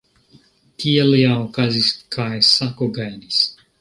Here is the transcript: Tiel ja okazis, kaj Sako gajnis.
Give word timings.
Tiel 0.83 1.13
ja 1.17 1.35
okazis, 1.41 1.91
kaj 2.17 2.31
Sako 2.49 2.89
gajnis. 2.97 3.45